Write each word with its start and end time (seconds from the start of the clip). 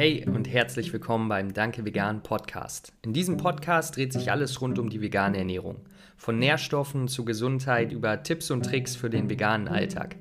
Hey 0.00 0.24
und 0.26 0.48
herzlich 0.48 0.94
willkommen 0.94 1.28
beim 1.28 1.52
Danke 1.52 1.84
Vegan 1.84 2.22
Podcast. 2.22 2.94
In 3.02 3.12
diesem 3.12 3.36
Podcast 3.36 3.96
dreht 3.96 4.14
sich 4.14 4.30
alles 4.32 4.62
rund 4.62 4.78
um 4.78 4.88
die 4.88 5.02
vegane 5.02 5.36
Ernährung. 5.36 5.76
Von 6.16 6.38
Nährstoffen 6.38 7.06
zu 7.06 7.26
Gesundheit 7.26 7.92
über 7.92 8.22
Tipps 8.22 8.50
und 8.50 8.64
Tricks 8.64 8.96
für 8.96 9.10
den 9.10 9.28
veganen 9.28 9.68
Alltag. 9.68 10.16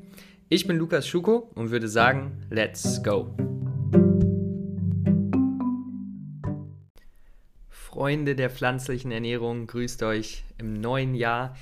Ich 0.50 0.68
bin 0.68 0.76
Lukas 0.76 1.08
Schuko 1.08 1.50
und 1.56 1.72
würde 1.72 1.88
sagen, 1.88 2.46
let's 2.50 3.02
go! 3.04 3.34
Freunde 7.70 8.36
der 8.36 8.50
pflanzlichen 8.50 9.12
Ernährung, 9.12 9.66
grüßt 9.66 10.04
euch 10.04 10.44
im 10.58 10.74
neuen 10.74 11.16
Jahr. 11.16 11.56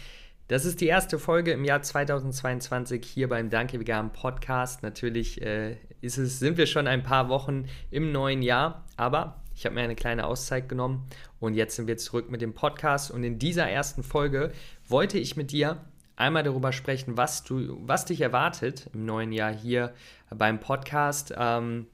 Das 0.50 0.64
ist 0.64 0.79
die 0.79 0.88
erste 0.88 1.20
Folge 1.20 1.52
im 1.52 1.66
Jahr 1.66 1.82
2022 1.82 3.05
hier 3.05 3.27
beim 3.27 3.50
Danke 3.50 3.82
Vegan 3.82 4.14
Podcast. 4.14 4.82
Natürlich 4.82 5.42
äh, 5.42 5.75
ist 6.00 6.18
es, 6.18 6.39
sind 6.39 6.57
wir 6.57 6.68
schon 6.68 6.88
ein 6.88 7.04
paar 7.04 7.28
Wochen 7.28 7.65
im 7.92 8.14
neuen 8.14 8.42
Jahr, 8.42 8.86
aber 8.96 9.41
ich 9.54 9.65
habe 9.65 9.75
mir 9.75 9.82
eine 9.82 9.96
kleine 9.96 10.25
Auszeit 10.25 10.69
genommen 10.69 11.05
und 11.41 11.54
jetzt 11.55 11.75
sind 11.75 11.88
wir 11.88 11.97
zurück 11.97 12.32
mit 12.32 12.41
dem 12.41 12.54
Podcast. 12.54 13.11
Und 13.11 13.25
in 13.25 13.39
dieser 13.39 13.69
ersten 13.69 14.04
Folge 14.04 14.54
wollte 14.88 15.19
ich 15.19 15.36
mit 15.36 15.52
dir 15.52 15.82
einmal 16.15 16.43
darüber 16.43 16.71
sprechen, 16.71 17.18
was, 17.18 17.43
du, 17.43 17.77
was 17.82 18.05
dich 18.05 18.21
erwartet 18.21 18.89
im 18.93 19.04
neuen 19.04 19.33
Jahr 19.33 19.52
hier 19.52 19.93
beim 20.29 20.61
Podcast, 20.61 21.33
ähm, 21.38 21.88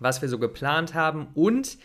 was 0.00 0.22
wir 0.22 0.28
so 0.28 0.40
geplant 0.40 0.94
haben 0.94 1.28
und 1.34 1.78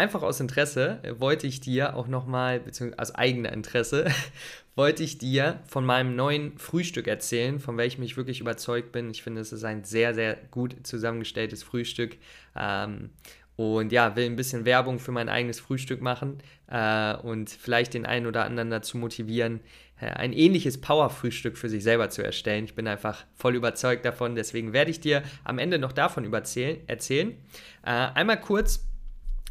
einfach 0.00 0.22
aus 0.22 0.40
Interesse 0.40 0.98
wollte 1.18 1.46
ich 1.46 1.60
dir 1.60 1.94
auch 1.94 2.08
nochmal, 2.08 2.58
beziehungsweise 2.58 3.00
aus 3.00 3.14
eigener 3.14 3.52
Interesse, 3.52 4.06
wollte 4.74 5.02
ich 5.02 5.18
dir 5.18 5.60
von 5.66 5.84
meinem 5.84 6.16
neuen 6.16 6.58
Frühstück 6.58 7.06
erzählen, 7.06 7.60
von 7.60 7.76
welchem 7.76 8.02
ich 8.02 8.16
wirklich 8.16 8.40
überzeugt 8.40 8.92
bin. 8.92 9.10
Ich 9.10 9.22
finde, 9.22 9.42
es 9.42 9.52
ist 9.52 9.64
ein 9.64 9.84
sehr, 9.84 10.14
sehr 10.14 10.38
gut 10.50 10.74
zusammengestelltes 10.84 11.62
Frühstück. 11.62 12.16
Ähm, 12.56 13.10
und 13.56 13.92
ja, 13.92 14.16
will 14.16 14.24
ein 14.24 14.36
bisschen 14.36 14.64
Werbung 14.64 14.98
für 14.98 15.12
mein 15.12 15.28
eigenes 15.28 15.60
Frühstück 15.60 16.00
machen 16.00 16.38
äh, 16.68 17.14
und 17.16 17.50
vielleicht 17.50 17.92
den 17.92 18.06
einen 18.06 18.26
oder 18.26 18.44
anderen 18.44 18.70
dazu 18.70 18.96
motivieren, 18.96 19.60
äh, 20.00 20.06
ein 20.06 20.32
ähnliches 20.32 20.80
Power-Frühstück 20.80 21.58
für 21.58 21.68
sich 21.68 21.82
selber 21.82 22.08
zu 22.08 22.22
erstellen. 22.22 22.64
Ich 22.64 22.74
bin 22.74 22.88
einfach 22.88 23.26
voll 23.34 23.54
überzeugt 23.54 24.06
davon, 24.06 24.34
deswegen 24.34 24.72
werde 24.72 24.90
ich 24.90 25.00
dir 25.00 25.22
am 25.44 25.58
Ende 25.58 25.78
noch 25.78 25.92
davon 25.92 26.32
erzählen. 26.32 27.36
Äh, 27.82 27.90
einmal 27.90 28.40
kurz 28.40 28.89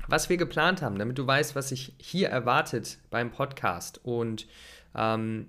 was 0.09 0.29
wir 0.29 0.37
geplant 0.37 0.81
haben, 0.81 0.97
damit 0.97 1.17
du 1.17 1.25
weißt, 1.25 1.55
was 1.55 1.69
sich 1.69 1.93
hier 1.97 2.29
erwartet 2.29 2.97
beim 3.09 3.31
Podcast. 3.31 3.99
Und 4.03 4.47
ähm, 4.95 5.47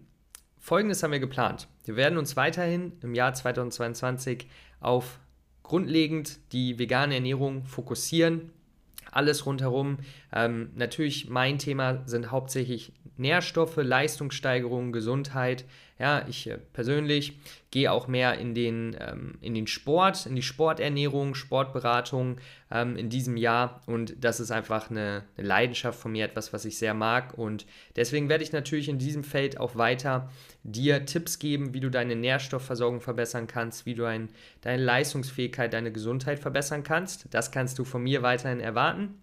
folgendes 0.59 1.03
haben 1.03 1.13
wir 1.13 1.21
geplant. 1.21 1.67
Wir 1.85 1.97
werden 1.97 2.19
uns 2.19 2.37
weiterhin 2.37 2.93
im 3.03 3.15
Jahr 3.15 3.33
2022 3.33 4.47
auf 4.81 5.19
grundlegend 5.63 6.39
die 6.53 6.79
vegane 6.79 7.15
Ernährung 7.15 7.65
fokussieren. 7.65 8.51
Alles 9.11 9.47
rundherum. 9.47 9.99
Ähm, 10.33 10.71
natürlich 10.75 11.29
mein 11.29 11.59
Thema 11.59 12.03
sind 12.07 12.31
hauptsächlich 12.31 12.93
Nährstoffe, 13.21 13.77
Leistungssteigerung, 13.77 14.93
Gesundheit. 14.93 15.65
Ja, 15.99 16.27
ich 16.27 16.49
äh, 16.49 16.57
persönlich 16.73 17.39
gehe 17.71 17.93
auch 17.93 18.09
mehr 18.09 18.39
in 18.39 18.55
den, 18.55 18.97
ähm, 18.99 19.35
in 19.43 19.53
den 19.53 19.67
Sport, 19.67 20.25
in 20.25 20.35
die 20.35 20.43
Sporternährung, 20.43 21.35
Sportberatung 21.35 22.39
ähm, 22.71 22.97
in 22.97 23.11
diesem 23.11 23.37
Jahr 23.37 23.83
und 23.85 24.17
das 24.25 24.41
ist 24.41 24.51
einfach 24.51 24.91
eine, 24.91 25.25
eine, 25.37 25.47
Leidenschaft 25.47 26.01
von 26.01 26.13
mir, 26.13 26.25
etwas, 26.25 26.55
was 26.55 26.65
ich 26.65 26.79
sehr 26.79 26.95
mag 26.95 27.37
und 27.37 27.67
deswegen 27.97 28.31
werde 28.31 28.43
ich 28.43 28.53
natürlich 28.53 28.89
in 28.89 28.99
diesem 28.99 29.23
Feld 29.23 29.61
auch 29.61 29.77
weiter 29.77 30.31
dir 30.63 31.05
Tipps 31.05 31.39
geben, 31.39 31.75
wie 31.75 31.81
du 31.81 31.91
deine 31.91 32.17
Nährstoffversorgung 32.17 33.03
verbessern 33.03 33.47
kannst, 33.47 33.85
wie 33.85 33.95
du 33.95 34.07
ein, 34.07 34.31
deine 34.63 34.83
Leistungsfähigkeit, 34.83 35.75
deine 35.75 35.93
Gesundheit 35.93 36.39
verbessern 36.39 36.83
kannst. 36.83 37.27
Das 37.31 37.53
kannst 37.53 37.79
du 37.79 37.85
von 37.85 38.03
mir 38.03 38.23
weiterhin 38.23 38.61
erwarten. 38.61 39.21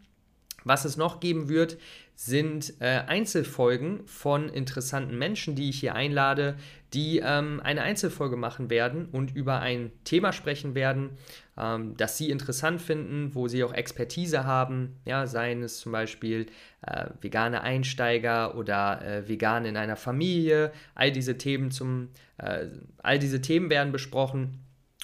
Was 0.64 0.86
es 0.86 0.98
noch 0.98 1.20
geben 1.22 1.50
wird, 1.50 1.78
sind 2.20 2.74
äh, 2.80 3.04
Einzelfolgen 3.06 4.08
von 4.08 4.50
interessanten 4.50 5.20
Menschen, 5.20 5.54
die 5.54 5.70
ich 5.70 5.80
hier 5.80 5.94
einlade, 5.94 6.58
die 6.96 7.22
ähm, 7.24 7.62
eine 7.64 7.84
Einzelfolge 7.84 8.36
machen 8.36 8.72
werden 8.72 9.06
und 9.06 9.36
über 9.36 9.60
ein 9.60 9.92
Thema 10.04 10.34
sprechen 10.34 10.74
werden, 10.74 11.12
ähm, 11.60 11.96
das 11.96 12.18
sie 12.18 12.32
interessant 12.32 12.82
finden, 12.82 13.36
wo 13.36 13.48
sie 13.48 13.64
auch 13.64 13.72
Expertise 13.72 14.46
haben, 14.46 14.96
ja, 15.06 15.28
seien 15.28 15.62
es 15.62 15.78
zum 15.80 15.92
Beispiel 15.92 16.48
äh, 16.82 17.06
vegane 17.22 17.62
Einsteiger 17.62 18.58
oder 18.58 19.00
äh, 19.06 19.30
vegan 19.30 19.66
in 19.66 19.78
einer 19.78 19.96
Familie, 19.96 20.72
all 20.96 21.12
diese 21.12 21.38
Themen 21.38 21.70
zum, 21.70 22.10
äh, 22.40 22.66
all 22.98 23.20
diese 23.20 23.42
Themen 23.42 23.70
werden 23.70 23.92
besprochen. 23.92 24.64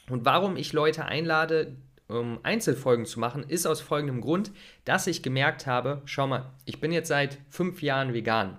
Und 0.09 0.25
warum 0.25 0.57
ich 0.57 0.73
Leute 0.73 1.06
einlade, 1.06 1.75
um 2.19 2.40
Einzelfolgen 2.44 3.06
zu 3.06 3.19
machen, 3.19 3.44
ist 3.47 3.66
aus 3.66 3.81
folgendem 3.81 4.22
Grund, 4.22 4.51
dass 4.85 5.07
ich 5.07 5.24
gemerkt 5.24 5.68
habe, 5.68 6.01
schau 6.06 6.28
mal, 6.28 6.51
ich 6.66 6.79
bin 6.79 6.91
jetzt 6.91 7.07
seit 7.07 7.40
fünf 7.50 7.81
Jahren 7.81 8.13
vegan 8.13 8.57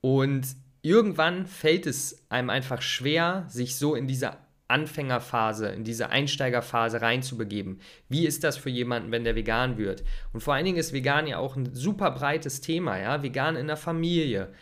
und 0.00 0.46
irgendwann 0.82 1.46
fällt 1.46 1.86
es 1.86 2.24
einem 2.28 2.50
einfach 2.50 2.82
schwer, 2.82 3.44
sich 3.48 3.76
so 3.76 3.94
in 3.94 4.06
diese 4.06 4.36
Anfängerphase, 4.68 5.68
in 5.68 5.82
diese 5.82 6.10
Einsteigerphase 6.10 7.02
reinzubegeben. 7.02 7.80
Wie 8.08 8.24
ist 8.24 8.44
das 8.44 8.56
für 8.56 8.70
jemanden, 8.70 9.10
wenn 9.10 9.24
der 9.24 9.34
vegan 9.34 9.76
wird? 9.76 10.04
Und 10.32 10.40
vor 10.40 10.54
allen 10.54 10.64
Dingen 10.64 10.78
ist 10.78 10.92
vegan 10.92 11.26
ja 11.26 11.38
auch 11.38 11.56
ein 11.56 11.74
super 11.74 12.12
breites 12.12 12.60
Thema, 12.60 12.98
ja, 12.98 13.22
vegan 13.22 13.56
in 13.56 13.66
der 13.66 13.76
Familie, 13.76 14.52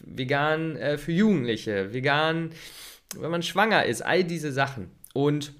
vegan 0.00 0.76
äh, 0.76 0.96
für 0.96 1.12
Jugendliche, 1.12 1.92
vegan, 1.92 2.50
wenn 3.18 3.30
man 3.30 3.42
schwanger 3.42 3.84
ist, 3.84 4.00
all 4.00 4.24
diese 4.24 4.52
Sachen. 4.52 4.90
Und 5.12 5.52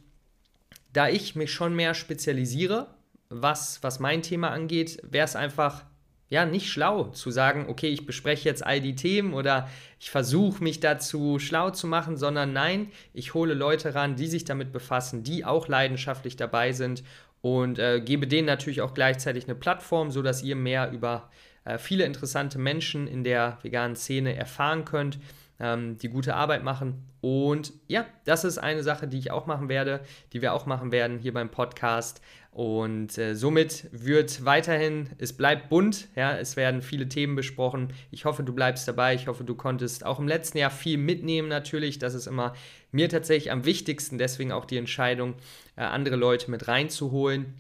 da 0.99 1.09
ich 1.09 1.37
mich 1.37 1.53
schon 1.53 1.77
mehr 1.77 1.95
spezialisiere, 1.95 2.89
was, 3.29 3.81
was 3.85 4.01
mein 4.01 4.21
Thema 4.21 4.51
angeht, 4.51 4.99
wäre 5.09 5.25
es 5.25 5.37
einfach 5.37 5.85
ja 6.29 6.45
nicht 6.45 6.69
schlau 6.73 7.05
zu 7.05 7.31
sagen, 7.31 7.67
okay, 7.69 7.87
ich 7.87 8.05
bespreche 8.05 8.49
jetzt 8.49 8.67
all 8.67 8.81
die 8.81 8.97
Themen 8.97 9.33
oder 9.33 9.69
ich 10.01 10.11
versuche 10.11 10.61
mich 10.61 10.81
dazu 10.81 11.39
schlau 11.39 11.71
zu 11.71 11.87
machen, 11.87 12.17
sondern 12.17 12.53
nein, 12.53 12.91
ich 13.15 13.33
hole 13.33 13.55
Leute 13.55 13.95
ran, 13.95 14.17
die 14.17 14.27
sich 14.27 14.45
damit 14.45 14.73
befassen, 14.73 15.23
die 15.23 15.45
auch 15.45 15.69
leidenschaftlich 15.69 16.35
dabei 16.35 16.73
sind 16.73 17.05
und 17.43 17.79
äh, 17.79 18.01
gebe 18.01 18.27
denen 18.27 18.47
natürlich 18.47 18.81
auch 18.81 18.93
gleichzeitig 18.93 19.45
eine 19.45 19.55
Plattform, 19.55 20.11
sodass 20.11 20.43
ihr 20.43 20.57
mehr 20.57 20.91
über 20.91 21.31
äh, 21.65 21.79
viele 21.79 22.07
interessante 22.07 22.59
Menschen 22.59 23.07
in 23.07 23.23
der 23.23 23.59
veganen 23.63 23.95
Szene 23.95 24.35
erfahren 24.35 24.85
könnt 24.85 25.21
ähm, 25.61 25.99
die 25.99 26.09
gute 26.09 26.35
Arbeit 26.35 26.63
machen. 26.63 27.05
Und 27.21 27.73
ja, 27.89 28.07
das 28.25 28.45
ist 28.45 28.59
eine 28.59 28.83
Sache, 28.83 29.09
die 29.09 29.19
ich 29.19 29.31
auch 29.31 29.47
machen 29.47 29.69
werde, 29.69 30.01
die 30.33 30.43
wir 30.43 30.53
auch 30.55 30.67
machen 30.67 30.93
werden 30.93 31.19
hier 31.19 31.35
beim 31.35 31.51
Podcast. 31.51 32.21
Und 32.51 33.19
äh, 33.19 33.35
somit 33.35 33.87
wird 33.93 34.45
weiterhin, 34.45 35.11
es 35.19 35.33
bleibt 35.33 35.69
bunt, 35.69 36.09
ja, 36.17 36.37
es 36.37 36.57
werden 36.57 36.83
viele 36.83 37.09
Themen 37.09 37.37
besprochen. 37.37 37.93
Ich 38.11 38.25
hoffe, 38.25 38.43
du 38.43 38.53
bleibst 38.53 38.89
dabei. 38.89 39.15
Ich 39.15 39.29
hoffe, 39.29 39.45
du 39.45 39.55
konntest 39.55 40.05
auch 40.05 40.19
im 40.19 40.27
letzten 40.27 40.59
Jahr 40.59 40.71
viel 40.71 40.99
mitnehmen 40.99 41.49
natürlich. 41.49 41.99
Das 41.99 42.15
ist 42.15 42.27
immer 42.27 42.55
mir 42.91 43.09
tatsächlich 43.09 43.53
am 43.53 43.65
wichtigsten, 43.65 44.19
deswegen 44.19 44.51
auch 44.51 44.65
die 44.65 44.79
Entscheidung, 44.79 45.35
äh, 45.77 45.83
andere 45.83 46.17
Leute 46.17 46.51
mit 46.51 46.69
reinzuholen, 46.69 47.55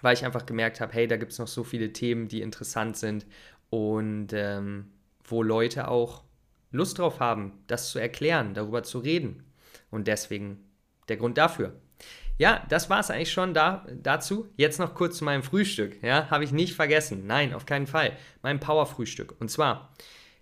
weil 0.00 0.14
ich 0.14 0.24
einfach 0.24 0.46
gemerkt 0.46 0.80
habe, 0.80 0.92
hey, 0.92 1.06
da 1.06 1.16
gibt 1.16 1.32
es 1.32 1.38
noch 1.38 1.48
so 1.48 1.64
viele 1.64 1.92
Themen, 1.92 2.28
die 2.28 2.40
interessant 2.40 2.96
sind 2.96 3.26
und 3.68 4.28
ähm, 4.32 4.86
wo 5.24 5.42
Leute 5.42 5.88
auch 5.88 6.22
Lust 6.70 6.98
drauf 6.98 7.20
haben, 7.20 7.64
das 7.66 7.90
zu 7.90 7.98
erklären, 7.98 8.54
darüber 8.54 8.82
zu 8.82 8.98
reden. 8.98 9.44
Und 9.90 10.06
deswegen 10.06 10.64
der 11.08 11.16
Grund 11.16 11.38
dafür. 11.38 11.74
Ja, 12.38 12.64
das 12.70 12.88
war 12.88 13.00
es 13.00 13.10
eigentlich 13.10 13.32
schon 13.32 13.52
da, 13.52 13.86
dazu. 14.02 14.48
Jetzt 14.56 14.78
noch 14.78 14.94
kurz 14.94 15.18
zu 15.18 15.24
meinem 15.24 15.42
Frühstück. 15.42 16.02
Ja, 16.02 16.30
habe 16.30 16.44
ich 16.44 16.52
nicht 16.52 16.74
vergessen. 16.74 17.26
Nein, 17.26 17.52
auf 17.52 17.66
keinen 17.66 17.86
Fall. 17.86 18.16
Mein 18.40 18.60
Power-Frühstück. 18.60 19.38
Und 19.40 19.50
zwar, 19.50 19.92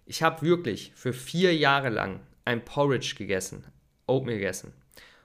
ich 0.06 0.22
habe 0.22 0.42
wirklich 0.42 0.92
für 0.94 1.12
vier 1.12 1.56
Jahre 1.56 1.88
lang 1.88 2.20
ein 2.44 2.64
Porridge 2.64 3.14
gegessen. 3.18 3.64
Oatmeal 4.06 4.38
gegessen. 4.38 4.72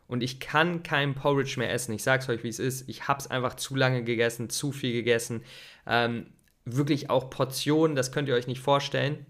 Und 0.07 0.23
ich 0.23 0.39
kann 0.39 0.83
kein 0.83 1.15
Porridge 1.15 1.55
mehr 1.57 1.71
essen. 1.71 1.93
Ich 1.93 2.03
sage 2.03 2.23
es 2.23 2.29
euch, 2.29 2.43
wie 2.43 2.49
es 2.49 2.59
ist. 2.59 2.89
Ich 2.89 3.07
habe 3.07 3.19
es 3.19 3.27
einfach 3.27 3.55
zu 3.55 3.75
lange 3.75 4.03
gegessen, 4.03 4.49
zu 4.49 4.71
viel 4.71 4.93
gegessen. 4.93 5.43
Ähm, 5.85 6.27
wirklich 6.65 7.09
auch 7.09 7.29
Portionen, 7.29 7.95
das 7.95 8.11
könnt 8.11 8.27
ihr 8.29 8.35
euch 8.35 8.47
nicht 8.47 8.61
vorstellen. 8.61 9.25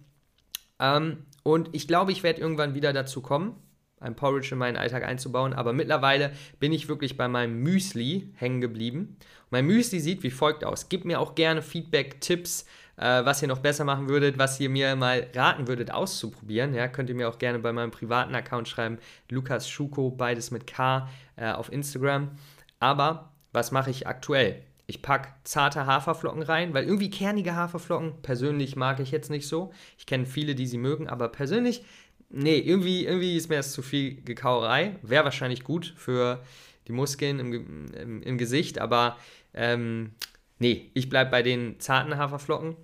Ähm, 0.79 1.25
und 1.43 1.69
ich 1.73 1.87
glaube, 1.87 2.11
ich 2.11 2.23
werde 2.23 2.41
irgendwann 2.41 2.73
wieder 2.73 2.93
dazu 2.93 3.21
kommen, 3.21 3.55
ein 3.99 4.15
Porridge 4.15 4.49
in 4.51 4.57
meinen 4.57 4.77
Alltag 4.77 5.03
einzubauen. 5.03 5.53
Aber 5.53 5.73
mittlerweile 5.73 6.31
bin 6.59 6.71
ich 6.71 6.87
wirklich 6.87 7.17
bei 7.17 7.27
meinem 7.27 7.59
Müsli 7.61 8.31
hängen 8.35 8.61
geblieben. 8.61 9.17
mein 9.49 9.65
Müsli 9.65 9.99
sieht 9.99 10.23
wie 10.23 10.31
folgt 10.31 10.63
aus. 10.63 10.89
Gebt 10.89 11.05
mir 11.05 11.19
auch 11.19 11.35
gerne 11.35 11.61
Feedback, 11.61 12.19
Tipps, 12.21 12.65
äh, 12.97 13.23
was 13.25 13.41
ihr 13.41 13.47
noch 13.47 13.59
besser 13.59 13.85
machen 13.85 14.09
würdet, 14.09 14.37
was 14.37 14.59
ihr 14.59 14.69
mir 14.69 14.95
mal 14.95 15.27
raten 15.33 15.67
würdet 15.67 15.91
auszuprobieren. 15.91 16.73
Ja, 16.73 16.87
könnt 16.87 17.09
ihr 17.09 17.15
mir 17.15 17.29
auch 17.29 17.37
gerne 17.37 17.59
bei 17.59 17.71
meinem 17.71 17.91
privaten 17.91 18.35
Account 18.35 18.67
schreiben. 18.67 18.97
Lukas 19.29 19.69
Schuko, 19.69 20.11
beides 20.11 20.51
mit 20.51 20.67
K 20.67 21.09
äh, 21.35 21.51
auf 21.51 21.71
Instagram. 21.71 22.31
Aber 22.79 23.31
was 23.51 23.71
mache 23.71 23.91
ich 23.91 24.07
aktuell? 24.07 24.63
Ich 24.85 25.01
packe 25.01 25.29
zarte 25.43 25.85
Haferflocken 25.85 26.43
rein, 26.43 26.73
weil 26.73 26.83
irgendwie 26.85 27.09
kernige 27.09 27.55
Haferflocken 27.55 28.21
persönlich 28.21 28.75
mag 28.75 28.99
ich 28.99 29.11
jetzt 29.11 29.29
nicht 29.29 29.47
so. 29.47 29.71
Ich 29.97 30.05
kenne 30.05 30.25
viele, 30.25 30.55
die 30.55 30.67
sie 30.67 30.77
mögen, 30.77 31.07
aber 31.07 31.29
persönlich, 31.29 31.83
nee, 32.29 32.57
irgendwie, 32.57 33.05
irgendwie 33.05 33.37
ist 33.37 33.49
mir 33.49 33.57
das 33.57 33.71
zu 33.71 33.81
viel 33.81 34.21
Gekauerei. 34.23 34.97
Wäre 35.01 35.23
wahrscheinlich 35.23 35.63
gut 35.63 35.93
für 35.95 36.43
die 36.87 36.91
Muskeln 36.91 37.39
im, 37.39 37.91
im, 37.93 38.21
im 38.21 38.37
Gesicht, 38.37 38.79
aber 38.79 39.17
ähm, 39.53 40.11
nee, 40.59 40.91
ich 40.93 41.09
bleibe 41.09 41.31
bei 41.31 41.43
den 41.43 41.79
zarten 41.79 42.17
Haferflocken. 42.17 42.75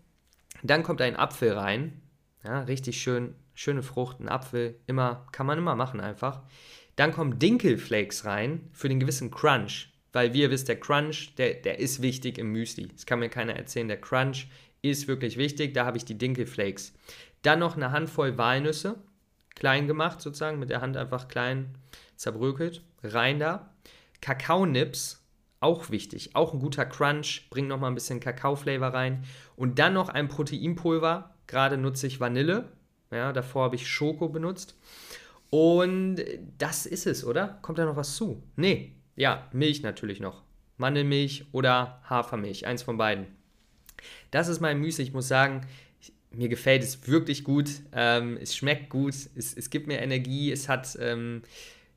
Dann 0.63 0.83
kommt 0.83 1.01
ein 1.01 1.17
Apfel 1.17 1.53
rein. 1.53 2.01
Ja, 2.43 2.61
richtig 2.61 3.01
schön, 3.01 3.35
schöne 3.53 3.83
Frucht, 3.83 4.21
ein 4.21 4.29
Apfel, 4.29 4.79
immer, 4.87 5.27
kann 5.33 5.45
man 5.45 5.57
immer 5.57 5.75
machen 5.75 5.99
einfach. 5.99 6.41
Dann 6.95 7.11
kommen 7.11 7.39
Dinkelflakes 7.39 8.25
rein 8.25 8.69
für 8.71 8.87
den 8.87 8.99
gewissen 8.99 9.31
Crunch. 9.31 9.89
Weil 10.11 10.33
wie 10.33 10.41
ihr 10.41 10.51
wisst, 10.51 10.67
der 10.67 10.79
Crunch, 10.79 11.35
der, 11.37 11.55
der 11.55 11.79
ist 11.79 12.01
wichtig 12.01 12.37
im 12.37 12.51
Müsli. 12.51 12.87
Das 12.87 13.05
kann 13.05 13.19
mir 13.19 13.29
keiner 13.29 13.55
erzählen. 13.55 13.87
Der 13.87 14.01
Crunch 14.01 14.47
ist 14.81 15.07
wirklich 15.07 15.37
wichtig. 15.37 15.73
Da 15.73 15.85
habe 15.85 15.97
ich 15.97 16.05
die 16.05 16.17
Dinkelflakes. 16.17 16.93
Dann 17.41 17.59
noch 17.59 17.75
eine 17.75 17.91
Handvoll 17.91 18.37
Walnüsse, 18.37 18.95
klein 19.55 19.87
gemacht 19.87 20.21
sozusagen, 20.21 20.59
mit 20.59 20.69
der 20.69 20.81
Hand 20.81 20.97
einfach 20.97 21.27
klein 21.27 21.75
zerbrökelt. 22.15 22.83
Rein 23.03 23.39
da. 23.39 23.73
Kakaonips, 24.21 25.23
auch 25.59 25.89
wichtig. 25.89 26.35
Auch 26.35 26.53
ein 26.53 26.59
guter 26.59 26.85
Crunch, 26.85 27.47
bringt 27.49 27.67
nochmal 27.67 27.91
ein 27.91 27.95
bisschen 27.95 28.19
Kakao-Flavor 28.19 28.89
rein. 28.89 29.23
Und 29.55 29.79
dann 29.79 29.93
noch 29.93 30.09
ein 30.09 30.27
Proteinpulver. 30.27 31.35
Gerade 31.47 31.77
nutze 31.77 32.07
ich 32.07 32.19
Vanille. 32.19 32.71
Ja, 33.11 33.33
davor 33.33 33.65
habe 33.65 33.75
ich 33.75 33.87
Schoko 33.87 34.29
benutzt. 34.29 34.75
Und 35.49 36.17
das 36.57 36.85
ist 36.85 37.07
es, 37.07 37.25
oder? 37.25 37.59
Kommt 37.61 37.79
da 37.79 37.85
noch 37.85 37.95
was 37.95 38.15
zu? 38.15 38.43
Nee, 38.55 38.93
ja, 39.19 39.47
Milch 39.51 39.83
natürlich 39.83 40.21
noch. 40.21 40.41
Mandelmilch 40.77 41.45
oder 41.51 42.01
Hafermilch, 42.09 42.65
eins 42.65 42.83
von 42.83 42.97
beiden. 42.97 43.27
Das 44.31 44.47
ist 44.47 44.61
mein 44.61 44.79
Müsli. 44.79 45.03
Ich 45.03 45.11
muss 45.11 45.27
sagen, 45.27 45.67
mir 46.31 46.47
gefällt 46.47 46.83
es 46.83 47.05
wirklich 47.05 47.43
gut. 47.43 47.69
Ähm, 47.91 48.37
es 48.41 48.55
schmeckt 48.55 48.89
gut. 48.89 49.13
Es, 49.35 49.53
es, 49.57 49.69
gibt 49.69 49.87
mir 49.87 49.99
Energie. 49.99 50.53
Es 50.53 50.69
hat 50.69 50.97
ähm, 51.01 51.41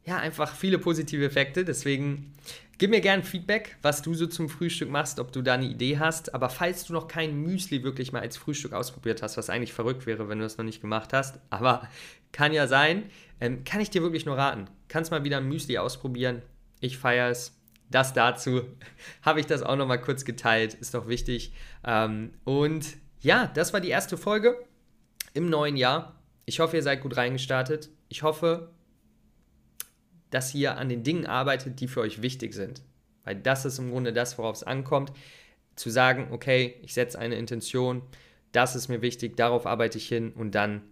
ja 0.05 0.17
einfach 0.19 0.57
viele 0.57 0.81
positive 0.81 1.25
Effekte. 1.25 1.65
Deswegen 1.65 2.35
gib 2.79 2.91
mir 2.91 3.01
gerne 3.01 3.23
Feedback, 3.23 3.77
was 3.83 4.03
du 4.03 4.15
so 4.15 4.27
zum 4.27 4.49
Frühstück 4.49 4.91
machst, 4.91 5.21
ob 5.21 5.31
du 5.31 5.43
da 5.43 5.55
eine 5.55 5.67
Idee 5.67 6.01
hast. 6.01 6.35
Aber 6.35 6.49
falls 6.49 6.87
du 6.87 6.93
noch 6.93 7.07
kein 7.07 7.41
Müsli 7.41 7.85
wirklich 7.85 8.11
mal 8.11 8.23
als 8.23 8.37
Frühstück 8.37 8.73
ausprobiert 8.73 9.23
hast, 9.23 9.37
was 9.37 9.49
eigentlich 9.49 9.73
verrückt 9.73 10.07
wäre, 10.07 10.29
wenn 10.29 10.39
du 10.39 10.45
das 10.45 10.59
noch 10.59 10.65
nicht 10.65 10.81
gemacht 10.81 11.13
hast, 11.13 11.39
aber 11.51 11.89
kann 12.33 12.53
ja 12.53 12.67
sein, 12.67 13.05
ähm, 13.41 13.63
kann 13.63 13.81
ich 13.81 13.91
dir 13.91 14.03
wirklich 14.03 14.27
nur 14.27 14.37
raten. 14.37 14.65
Kannst 14.89 15.13
mal 15.13 15.23
wieder 15.23 15.37
ein 15.37 15.49
Müsli 15.49 15.79
ausprobieren. 15.79 16.43
Ich 16.83 16.99
feiere 16.99 17.31
es. 17.31 17.57
Das 17.91 18.13
dazu 18.13 18.63
habe 19.23 19.41
ich 19.41 19.47
das 19.47 19.63
auch 19.63 19.77
nochmal 19.77 20.01
kurz 20.01 20.27
geteilt. 20.27 20.75
Ist 20.75 20.93
doch 20.93 21.09
wichtig. 21.09 21.55
Ähm, 21.85 22.33
und 22.45 22.97
ja, 23.21 23.47
das 23.47 23.73
war 23.73 23.81
die 23.81 23.89
erste 23.89 24.19
Folge 24.19 24.57
im 25.33 25.49
neuen 25.49 25.77
Jahr. 25.77 26.21
Ich 26.45 26.61
hoffe, 26.61 26.77
ihr 26.77 26.83
seid 26.83 27.01
gut 27.01 27.17
reingestartet. 27.17 27.89
Ich 28.09 28.23
hoffe, 28.23 28.73
dass 30.31 30.55
ihr 30.55 30.77
an 30.77 30.89
den 30.89 31.05
Dingen 31.05 31.25
arbeitet, 31.25 31.79
die 31.81 31.87
für 31.89 32.01
euch 32.01 32.21
wichtig 32.21 32.53
sind. 32.53 32.83
Weil 33.25 33.37
das 33.37 33.65
ist 33.65 33.79
im 33.79 33.91
Grunde 33.91 34.13
das, 34.13 34.37
worauf 34.37 34.57
es 34.57 34.65
ankommt. 34.65 35.13
Zu 35.77 35.89
sagen, 35.89 36.29
okay, 36.33 36.81
ich 36.83 36.95
setze 36.95 37.19
eine 37.19 37.37
Intention, 37.37 38.03
das 38.51 38.75
ist 38.75 38.89
mir 38.89 39.01
wichtig, 39.01 39.37
darauf 39.37 39.67
arbeite 39.67 39.97
ich 39.97 40.09
hin 40.09 40.33
und 40.33 40.55
dann 40.55 40.83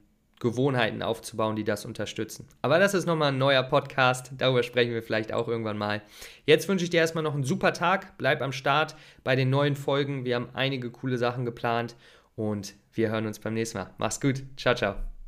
Gewohnheiten 0.40 1.02
aufzubauen, 1.02 1.54
die 1.54 1.64
das 1.64 1.84
unterstützen. 1.84 2.48
Aber 2.62 2.78
das 2.78 2.94
ist 2.94 3.06
nochmal 3.06 3.30
ein 3.30 3.38
neuer 3.38 3.62
Podcast, 3.62 4.32
darüber 4.38 4.62
sprechen 4.62 4.92
wir 4.92 5.02
vielleicht 5.02 5.32
auch 5.32 5.46
irgendwann 5.46 5.78
mal. 5.78 6.02
Jetzt 6.46 6.66
wünsche 6.66 6.84
ich 6.84 6.90
dir 6.90 7.00
erstmal 7.00 7.22
noch 7.22 7.34
einen 7.34 7.44
super 7.44 7.72
Tag, 7.72 8.18
bleib 8.18 8.42
am 8.42 8.52
Start 8.52 8.96
bei 9.22 9.36
den 9.36 9.50
neuen 9.50 9.76
Folgen. 9.76 10.24
Wir 10.24 10.36
haben 10.36 10.48
einige 10.54 10.90
coole 10.90 11.18
Sachen 11.18 11.44
geplant 11.44 11.94
und 12.34 12.74
wir 12.92 13.10
hören 13.10 13.26
uns 13.26 13.38
beim 13.38 13.54
nächsten 13.54 13.78
Mal. 13.78 13.90
Mach's 13.98 14.20
gut, 14.20 14.42
ciao, 14.56 14.74
ciao. 14.74 15.19